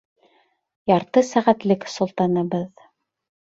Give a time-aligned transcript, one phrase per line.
[0.91, 2.85] —Ярты сәғәтлек, солтаныбыҙ.